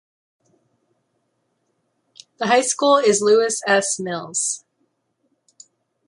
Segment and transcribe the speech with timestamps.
[2.39, 3.99] The high school is Lewis S.
[3.99, 4.65] Mills.